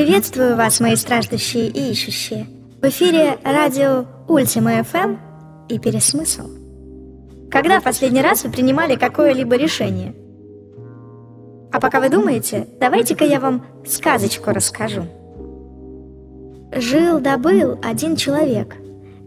Приветствую 0.00 0.56
вас, 0.56 0.80
мои 0.80 0.96
страждущие 0.96 1.66
и 1.68 1.90
ищущие. 1.90 2.46
В 2.80 2.88
эфире 2.88 3.36
радио 3.44 4.06
Ультима 4.28 4.80
FM 4.80 5.18
и 5.68 5.78
Пересмысл. 5.78 6.48
Когда 7.50 7.80
в 7.80 7.82
последний 7.82 8.22
раз 8.22 8.42
вы 8.42 8.50
принимали 8.50 8.96
какое-либо 8.96 9.56
решение? 9.56 10.14
А 11.70 11.78
пока 11.80 12.00
вы 12.00 12.08
думаете, 12.08 12.66
давайте-ка 12.80 13.26
я 13.26 13.40
вам 13.40 13.66
сказочку 13.86 14.52
расскажу. 14.52 15.02
Жил 16.74 17.20
да 17.20 17.34
один 17.34 18.16
человек. 18.16 18.76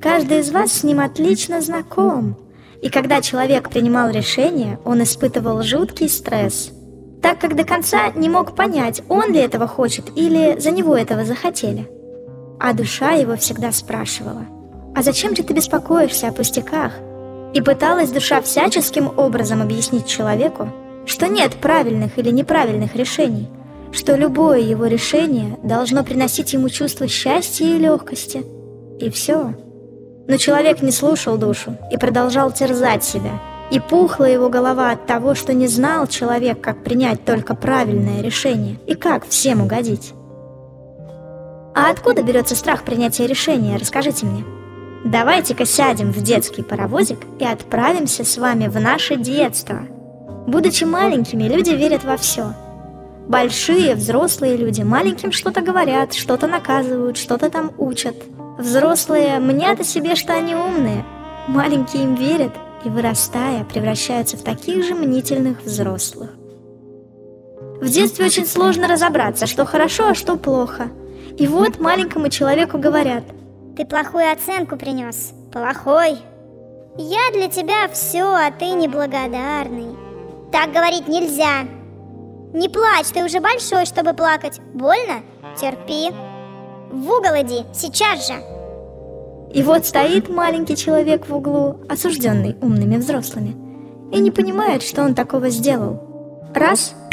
Каждый 0.00 0.38
из 0.38 0.52
вас 0.52 0.70
с 0.70 0.84
ним 0.84 1.00
отлично 1.00 1.60
знаком. 1.60 2.36
И 2.80 2.90
когда 2.90 3.20
человек 3.20 3.70
принимал 3.70 4.10
решение, 4.10 4.78
он 4.84 5.02
испытывал 5.02 5.64
жуткий 5.64 6.08
стресс– 6.08 6.70
так 7.22 7.38
как 7.38 7.54
до 7.54 7.64
конца 7.64 8.10
не 8.14 8.28
мог 8.28 8.54
понять, 8.54 9.02
он 9.08 9.32
ли 9.32 9.40
этого 9.40 9.66
хочет 9.66 10.06
или 10.16 10.58
за 10.58 10.70
него 10.70 10.96
этого 10.96 11.24
захотели. 11.24 11.88
А 12.58 12.72
душа 12.72 13.12
его 13.12 13.36
всегда 13.36 13.72
спрашивала, 13.72 14.46
«А 14.94 15.02
зачем 15.02 15.36
же 15.36 15.42
ты 15.42 15.52
беспокоишься 15.52 16.28
о 16.28 16.32
пустяках?» 16.32 16.92
И 17.52 17.60
пыталась 17.60 18.10
душа 18.10 18.40
всяческим 18.40 19.10
образом 19.18 19.60
объяснить 19.60 20.06
человеку, 20.06 20.68
что 21.04 21.26
нет 21.26 21.54
правильных 21.54 22.18
или 22.18 22.30
неправильных 22.30 22.94
решений, 22.94 23.48
что 23.92 24.14
любое 24.14 24.60
его 24.60 24.86
решение 24.86 25.58
должно 25.62 26.04
приносить 26.04 26.52
ему 26.52 26.68
чувство 26.68 27.08
счастья 27.08 27.66
и 27.66 27.78
легкости. 27.78 28.44
И 29.00 29.10
все. 29.10 29.54
Но 30.28 30.36
человек 30.36 30.80
не 30.80 30.92
слушал 30.92 31.36
душу 31.36 31.76
и 31.90 31.96
продолжал 31.96 32.52
терзать 32.52 33.04
себя– 33.04 33.40
и 33.70 33.78
пухла 33.78 34.24
его 34.24 34.48
голова 34.48 34.90
от 34.90 35.06
того, 35.06 35.34
что 35.34 35.54
не 35.54 35.68
знал 35.68 36.06
человек, 36.06 36.60
как 36.60 36.82
принять 36.82 37.24
только 37.24 37.54
правильное 37.54 38.20
решение 38.20 38.78
и 38.86 38.94
как 38.94 39.26
всем 39.26 39.62
угодить. 39.62 40.12
А 41.74 41.90
откуда 41.90 42.22
берется 42.22 42.56
страх 42.56 42.82
принятия 42.82 43.26
решения, 43.26 43.76
расскажите 43.76 44.26
мне. 44.26 44.44
Давайте-ка 45.04 45.64
сядем 45.64 46.10
в 46.10 46.20
детский 46.20 46.62
паровозик 46.62 47.20
и 47.38 47.44
отправимся 47.44 48.24
с 48.24 48.36
вами 48.36 48.66
в 48.66 48.78
наше 48.80 49.16
детство. 49.16 49.82
Будучи 50.46 50.84
маленькими, 50.84 51.44
люди 51.44 51.70
верят 51.70 52.04
во 52.04 52.16
все. 52.16 52.52
Большие, 53.28 53.94
взрослые 53.94 54.56
люди 54.56 54.82
маленьким 54.82 55.30
что-то 55.30 55.60
говорят, 55.60 56.12
что-то 56.12 56.48
наказывают, 56.48 57.16
что-то 57.16 57.48
там 57.48 57.70
учат. 57.78 58.16
Взрослые 58.58 59.38
мнят 59.38 59.78
о 59.78 59.84
себе, 59.84 60.16
что 60.16 60.34
они 60.34 60.56
умные. 60.56 61.04
Маленькие 61.46 62.02
им 62.02 62.16
верят– 62.16 62.52
и, 62.84 62.88
вырастая, 62.88 63.64
превращаются 63.64 64.36
в 64.36 64.42
таких 64.42 64.84
же 64.84 64.94
мнительных 64.94 65.62
взрослых. 65.62 66.30
В 67.80 67.88
детстве 67.88 68.26
очень 68.26 68.46
сложно 68.46 68.88
разобраться, 68.88 69.46
что 69.46 69.64
хорошо, 69.64 70.08
а 70.08 70.14
что 70.14 70.36
плохо. 70.36 70.88
И 71.38 71.46
вот 71.46 71.80
маленькому 71.80 72.28
человеку 72.28 72.76
говорят 72.78 73.24
«Ты 73.76 73.86
плохую 73.86 74.30
оценку 74.30 74.76
принес, 74.76 75.32
плохой. 75.50 76.18
Я 76.98 77.30
для 77.32 77.48
тебя 77.48 77.88
все, 77.90 78.24
а 78.24 78.50
ты 78.50 78.70
неблагодарный. 78.72 79.96
Так 80.52 80.72
говорить 80.72 81.08
нельзя. 81.08 81.62
Не 82.52 82.68
плачь, 82.68 83.06
ты 83.14 83.24
уже 83.24 83.40
большой, 83.40 83.86
чтобы 83.86 84.12
плакать. 84.12 84.60
Больно? 84.74 85.22
Терпи. 85.58 86.10
В 86.90 87.10
угол 87.10 87.40
иди, 87.40 87.64
сейчас 87.72 88.26
же!» 88.26 88.59
И 89.52 89.62
вот 89.62 89.84
стоит 89.84 90.28
маленький 90.28 90.76
человек 90.76 91.28
в 91.28 91.34
углу, 91.34 91.80
осужденный 91.88 92.56
умными 92.60 92.96
взрослыми, 92.96 93.56
и 94.12 94.20
не 94.20 94.30
понимает, 94.30 94.82
что 94.82 95.02
он 95.02 95.14
такого 95.14 95.50
сделал. 95.50 96.50
Раз— 96.54 96.94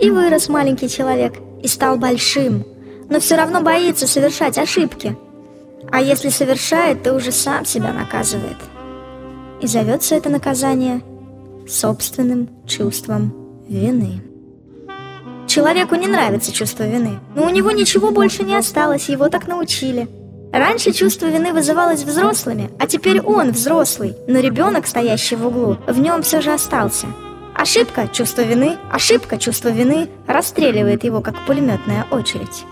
и 0.00 0.10
вырос 0.10 0.48
маленький 0.48 0.88
человек, 0.88 1.34
и 1.62 1.68
стал 1.68 1.98
большим, 1.98 2.64
но 3.10 3.20
все 3.20 3.36
равно 3.36 3.60
боится 3.60 4.06
совершать 4.06 4.56
ошибки. 4.56 5.14
А 5.92 6.00
если 6.00 6.30
совершает, 6.30 7.02
то 7.02 7.14
уже 7.14 7.32
сам 7.32 7.66
себя 7.66 7.92
наказывает. 7.92 8.56
И 9.60 9.66
зовется 9.66 10.14
это 10.14 10.30
наказание 10.30 11.02
собственным 11.68 12.48
чувством 12.66 13.34
вины. 13.68 14.22
Человеку 15.46 15.96
не 15.96 16.06
нравится 16.06 16.52
чувство 16.52 16.84
вины, 16.84 17.18
но 17.34 17.44
у 17.44 17.50
него 17.50 17.70
ничего 17.70 18.10
больше 18.10 18.44
не 18.44 18.54
осталось, 18.54 19.10
его 19.10 19.28
так 19.28 19.46
научили– 19.46 20.08
Раньше 20.52 20.92
чувство 20.92 21.26
вины 21.26 21.52
вызывалось 21.52 22.02
взрослыми, 22.02 22.70
а 22.78 22.86
теперь 22.86 23.20
он 23.20 23.52
взрослый, 23.52 24.16
но 24.26 24.40
ребенок, 24.40 24.86
стоящий 24.86 25.36
в 25.36 25.46
углу, 25.46 25.76
в 25.86 26.00
нем 26.00 26.22
все 26.22 26.40
же 26.40 26.52
остался. 26.52 27.06
Ошибка, 27.54 28.08
чувство 28.08 28.42
вины, 28.42 28.76
ошибка, 28.90 29.38
чувство 29.38 29.68
вины 29.68 30.08
расстреливает 30.26 31.04
его, 31.04 31.20
как 31.20 31.34
пулеметная 31.46 32.06
очередь. 32.10 32.64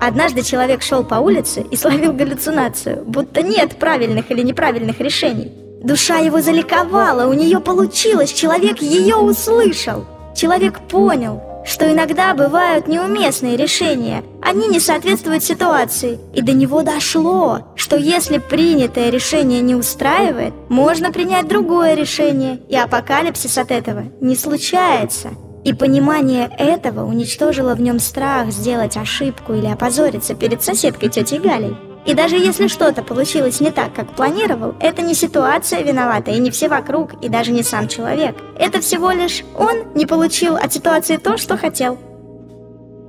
Однажды 0.00 0.42
человек 0.42 0.80
шел 0.80 1.04
по 1.04 1.16
улице 1.16 1.66
и 1.70 1.76
словил 1.76 2.14
галлюцинацию, 2.14 3.04
будто 3.04 3.42
нет 3.42 3.76
правильных 3.76 4.30
или 4.30 4.42
неправильных 4.42 5.00
решений. 5.00 5.52
Душа 5.82 6.18
его 6.18 6.40
заликовала, 6.40 7.26
у 7.26 7.34
нее 7.34 7.60
получилось, 7.60 8.32
человек 8.32 8.80
ее 8.80 9.16
услышал. 9.16 10.06
Человек 10.34 10.78
понял, 10.88 11.42
что 11.64 11.90
иногда 11.90 12.34
бывают 12.34 12.88
неуместные 12.88 13.56
решения, 13.56 14.24
они 14.42 14.68
не 14.68 14.80
соответствуют 14.80 15.44
ситуации, 15.44 16.18
и 16.34 16.42
до 16.42 16.52
него 16.52 16.82
дошло, 16.82 17.60
что 17.76 17.96
если 17.96 18.38
принятое 18.38 19.10
решение 19.10 19.60
не 19.60 19.74
устраивает, 19.74 20.54
можно 20.68 21.12
принять 21.12 21.48
другое 21.48 21.94
решение, 21.94 22.60
и 22.68 22.76
апокалипсис 22.76 23.58
от 23.58 23.70
этого 23.70 24.04
не 24.20 24.36
случается. 24.36 25.30
И 25.62 25.74
понимание 25.74 26.50
этого 26.58 27.04
уничтожило 27.04 27.74
в 27.74 27.80
нем 27.82 27.98
страх 27.98 28.50
сделать 28.50 28.96
ошибку 28.96 29.52
или 29.52 29.66
опозориться 29.66 30.34
перед 30.34 30.62
соседкой 30.62 31.10
тетей 31.10 31.38
Галей. 31.38 31.76
И 32.06 32.14
даже 32.14 32.36
если 32.36 32.66
что-то 32.66 33.02
получилось 33.02 33.60
не 33.60 33.70
так, 33.70 33.94
как 33.94 34.14
планировал, 34.14 34.74
это 34.80 35.02
не 35.02 35.14
ситуация 35.14 35.82
виновата, 35.82 36.30
и 36.30 36.38
не 36.38 36.50
все 36.50 36.68
вокруг, 36.68 37.22
и 37.22 37.28
даже 37.28 37.52
не 37.52 37.62
сам 37.62 37.88
человек. 37.88 38.36
Это 38.58 38.80
всего 38.80 39.10
лишь 39.10 39.44
он 39.56 39.92
не 39.94 40.06
получил 40.06 40.56
от 40.56 40.72
ситуации 40.72 41.18
то, 41.18 41.36
что 41.36 41.56
хотел. 41.56 41.98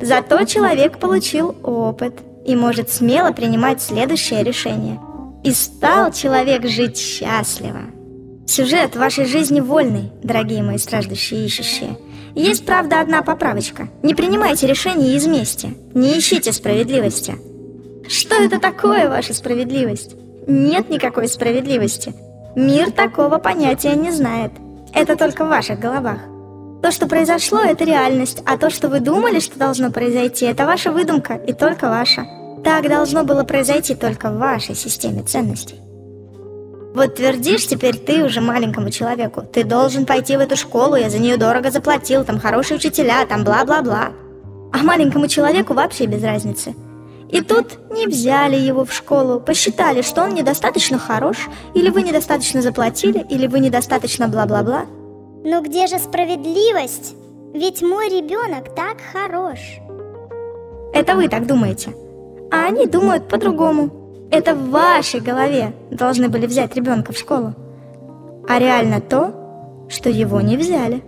Зато 0.00 0.44
человек 0.44 0.98
получил 0.98 1.56
опыт 1.62 2.14
и 2.46 2.56
может 2.56 2.90
смело 2.90 3.32
принимать 3.32 3.82
следующее 3.82 4.42
решение. 4.42 5.00
И 5.44 5.52
стал 5.52 6.12
человек 6.12 6.66
жить 6.66 6.96
счастливо. 6.98 7.80
Сюжет 8.46 8.96
вашей 8.96 9.26
жизни 9.26 9.60
вольный, 9.60 10.10
дорогие 10.22 10.62
мои 10.62 10.78
страждущие 10.78 11.42
и 11.42 11.46
ищущие. 11.46 11.98
Есть, 12.34 12.64
правда, 12.64 13.00
одна 13.00 13.22
поправочка. 13.22 13.88
Не 14.02 14.14
принимайте 14.14 14.66
решения 14.66 15.14
из 15.16 15.26
мести. 15.26 15.76
Не 15.94 16.18
ищите 16.18 16.52
справедливости. 16.52 17.36
Что 18.08 18.36
это 18.36 18.58
такое, 18.58 19.10
ваша 19.10 19.34
справедливость? 19.34 20.16
Нет 20.46 20.88
никакой 20.88 21.28
справедливости. 21.28 22.14
Мир 22.56 22.90
такого 22.90 23.36
понятия 23.36 23.94
не 23.94 24.10
знает. 24.10 24.50
Это 24.94 25.14
только 25.14 25.44
в 25.44 25.48
ваших 25.48 25.78
головах. 25.78 26.18
То, 26.82 26.90
что 26.90 27.06
произошло, 27.06 27.60
это 27.60 27.84
реальность, 27.84 28.42
а 28.46 28.56
то, 28.56 28.70
что 28.70 28.88
вы 28.88 29.00
думали, 29.00 29.40
что 29.40 29.58
должно 29.58 29.90
произойти, 29.90 30.46
это 30.46 30.64
ваша 30.64 30.90
выдумка 30.90 31.34
и 31.34 31.52
только 31.52 31.90
ваша. 31.90 32.26
Так 32.64 32.88
должно 32.88 33.24
было 33.24 33.44
произойти 33.44 33.94
только 33.94 34.30
в 34.30 34.38
вашей 34.38 34.74
системе 34.74 35.22
ценностей. 35.22 35.76
Вот 36.94 37.16
твердишь 37.16 37.66
теперь 37.66 37.98
ты 37.98 38.24
уже 38.24 38.40
маленькому 38.40 38.88
человеку, 38.90 39.42
ты 39.42 39.64
должен 39.64 40.06
пойти 40.06 40.36
в 40.38 40.40
эту 40.40 40.56
школу, 40.56 40.96
я 40.96 41.10
за 41.10 41.18
нее 41.18 41.36
дорого 41.36 41.70
заплатил, 41.70 42.24
там 42.24 42.40
хорошие 42.40 42.78
учителя, 42.78 43.26
там 43.26 43.44
бла-бла-бла. 43.44 44.12
А 44.72 44.78
маленькому 44.78 45.28
человеку 45.28 45.74
вообще 45.74 46.06
без 46.06 46.22
разницы– 46.22 46.74
и 47.30 47.42
тут 47.42 47.78
не 47.90 48.06
взяли 48.06 48.56
его 48.56 48.84
в 48.84 48.92
школу, 48.92 49.38
посчитали, 49.38 50.02
что 50.02 50.22
он 50.22 50.34
недостаточно 50.34 50.98
хорош, 50.98 51.48
или 51.74 51.90
вы 51.90 52.02
недостаточно 52.02 52.62
заплатили, 52.62 53.24
или 53.28 53.46
вы 53.46 53.60
недостаточно 53.60 54.28
бла-бла-бла. 54.28 54.86
Но 55.44 55.60
где 55.60 55.86
же 55.86 55.98
справедливость? 55.98 57.14
Ведь 57.52 57.82
мой 57.82 58.08
ребенок 58.08 58.74
так 58.74 58.98
хорош. 59.12 59.58
Это 60.94 61.14
вы 61.14 61.28
так 61.28 61.46
думаете. 61.46 61.94
А 62.50 62.66
они 62.66 62.86
думают 62.86 63.28
по-другому. 63.28 64.28
Это 64.30 64.54
в 64.54 64.70
вашей 64.70 65.20
голове 65.20 65.74
должны 65.90 66.28
были 66.28 66.46
взять 66.46 66.74
ребенка 66.76 67.12
в 67.12 67.18
школу. 67.18 67.54
А 68.48 68.58
реально 68.58 69.00
то, 69.00 69.86
что 69.90 70.08
его 70.08 70.40
не 70.40 70.56
взяли. 70.56 71.02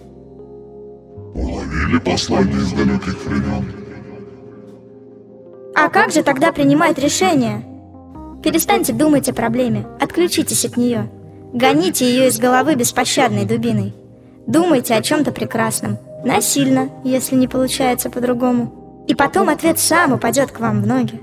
Уловили 1.35 1.99
послание 1.99 2.57
из 2.57 2.73
далеких 2.73 3.25
времен? 3.25 3.80
Как 5.93 6.13
же 6.13 6.23
тогда 6.23 6.53
принимать 6.53 6.99
решения? 6.99 7.65
Перестаньте 8.45 8.93
думать 8.93 9.29
о 9.29 9.35
проблеме, 9.35 9.87
отключитесь 10.01 10.65
от 10.65 10.77
нее. 10.77 11.11
Гоните 11.53 12.09
ее 12.09 12.29
из 12.29 12.39
головы 12.39 12.77
беспощадной 12.77 13.45
дубиной. 13.45 13.93
Думайте 14.47 14.95
о 14.95 15.03
чем-то 15.03 15.33
прекрасном, 15.33 15.99
насильно, 16.25 16.91
если 17.03 17.35
не 17.35 17.49
получается 17.49 18.09
по-другому. 18.09 19.05
И 19.09 19.15
потом 19.17 19.49
ответ 19.49 19.81
сам 19.81 20.13
упадет 20.13 20.53
к 20.53 20.61
вам 20.61 20.81
в 20.81 20.87
ноги. 20.87 21.21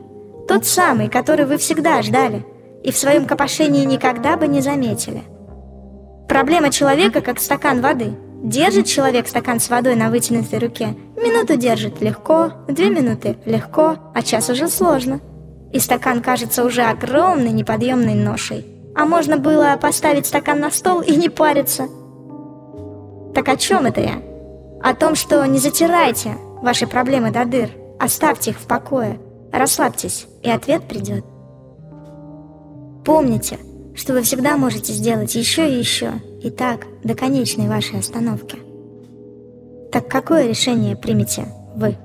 Тот 0.49 0.65
самый, 0.65 1.07
который 1.07 1.45
вы 1.45 1.57
всегда 1.57 2.01
ждали 2.01 2.45
и 2.83 2.91
в 2.91 2.97
своем 2.97 3.25
копошении 3.25 3.85
никогда 3.85 4.35
бы 4.35 4.47
не 4.47 4.59
заметили. 4.59 5.23
Проблема 6.27 6.71
человека 6.71 7.21
как 7.21 7.39
стакан 7.39 7.81
воды. 7.81 8.13
Держит 8.43 8.85
человек 8.85 9.27
стакан 9.27 9.59
с 9.59 9.69
водой 9.69 9.95
на 9.95 10.09
вытянутой 10.09 10.59
руке. 10.59 10.95
Минуту 11.15 11.57
держит 11.57 12.01
легко, 12.01 12.51
две 12.67 12.89
минуты 12.89 13.37
легко, 13.45 13.95
а 14.13 14.21
час 14.21 14.49
уже 14.49 14.67
сложно. 14.67 15.19
И 15.73 15.79
стакан 15.79 16.21
кажется 16.21 16.63
уже 16.63 16.83
огромной 16.83 17.51
неподъемной 17.51 18.13
ношей. 18.13 18.65
А 18.95 19.05
можно 19.05 19.37
было 19.37 19.77
поставить 19.81 20.27
стакан 20.27 20.59
на 20.59 20.71
стол 20.71 21.01
и 21.01 21.15
не 21.15 21.29
париться. 21.29 21.87
Так 23.33 23.49
о 23.49 23.57
чем 23.57 23.85
это 23.85 24.01
я? 24.01 24.21
О 24.81 24.93
том, 24.93 25.15
что 25.15 25.43
не 25.45 25.57
затирайте 25.57 26.35
ваши 26.61 26.87
проблемы 26.87 27.31
до 27.31 27.45
дыр, 27.45 27.69
оставьте 27.99 28.51
их 28.51 28.59
в 28.59 28.67
покое, 28.67 29.19
расслабьтесь, 29.51 30.27
и 30.43 30.49
ответ 30.49 30.83
придет. 30.87 31.25
Помните, 33.03 33.57
что 33.95 34.13
вы 34.13 34.21
всегда 34.21 34.57
можете 34.57 34.93
сделать 34.93 35.33
еще 35.35 35.69
и 35.69 35.79
еще, 35.79 36.13
и 36.41 36.49
так 36.49 36.87
до 37.03 37.15
конечной 37.15 37.67
вашей 37.67 37.99
остановки. 37.99 38.57
Так 39.91 40.07
какое 40.07 40.47
решение 40.47 40.95
примете 40.95 41.45
вы? 41.75 41.95